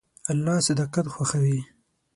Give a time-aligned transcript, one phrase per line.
[0.33, 1.59] الله صداقت خوښوي.